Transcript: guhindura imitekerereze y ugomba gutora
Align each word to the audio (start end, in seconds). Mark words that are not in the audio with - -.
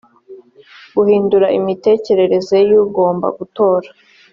guhindura 0.95 1.47
imitekerereze 1.59 2.57
y 2.69 2.73
ugomba 2.83 3.27
gutora 3.37 3.89